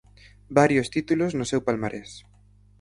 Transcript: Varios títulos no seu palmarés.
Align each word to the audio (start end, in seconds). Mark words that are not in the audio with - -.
Varios 0.59 0.87
títulos 0.95 1.31
no 1.37 1.45
seu 1.51 1.61
palmarés. 1.67 2.09